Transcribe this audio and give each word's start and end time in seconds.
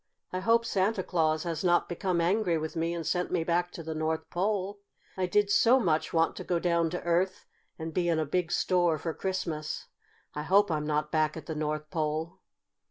I 0.33 0.39
hope 0.39 0.65
Santa 0.65 1.03
Claus 1.03 1.43
has 1.43 1.63
not 1.63 1.87
become 1.87 2.19
angry 2.21 2.57
with 2.57 2.75
me 2.75 2.91
and 2.95 3.05
sent 3.05 3.29
me 3.31 3.43
back 3.43 3.69
to 3.73 3.83
the 3.83 3.93
North 3.93 4.27
Pole. 4.31 4.79
I 5.15 5.27
did 5.27 5.51
so 5.51 5.79
much 5.79 6.11
want 6.11 6.35
to 6.37 6.43
go 6.43 6.57
down 6.57 6.89
to 6.89 7.03
Earth 7.03 7.45
and 7.77 7.93
be 7.93 8.09
in 8.09 8.17
a 8.17 8.25
big 8.25 8.51
store 8.51 8.97
for 8.97 9.13
Christmas. 9.13 9.89
I 10.33 10.41
hope 10.41 10.71
I'm 10.71 10.87
not 10.87 11.11
back 11.11 11.37
at 11.37 11.45
the 11.45 11.53
North 11.53 11.91
Pole." 11.91 12.39